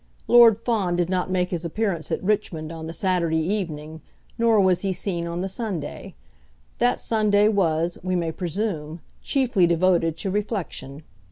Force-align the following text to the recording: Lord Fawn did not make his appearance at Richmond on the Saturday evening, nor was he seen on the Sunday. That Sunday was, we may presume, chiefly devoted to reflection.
Lord 0.27 0.57
Fawn 0.57 0.95
did 0.95 1.11
not 1.11 1.29
make 1.29 1.51
his 1.51 1.63
appearance 1.63 2.11
at 2.11 2.23
Richmond 2.23 2.71
on 2.71 2.87
the 2.87 2.91
Saturday 2.91 3.37
evening, 3.37 4.01
nor 4.35 4.59
was 4.59 4.81
he 4.81 4.93
seen 4.93 5.27
on 5.27 5.41
the 5.41 5.47
Sunday. 5.47 6.15
That 6.79 6.99
Sunday 6.99 7.47
was, 7.47 7.99
we 8.01 8.15
may 8.15 8.31
presume, 8.31 9.01
chiefly 9.21 9.67
devoted 9.67 10.17
to 10.17 10.31
reflection. 10.31 11.03